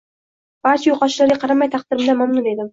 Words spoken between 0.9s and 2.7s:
yo`qotishlarga qaramay taqdirimdan mamnun edim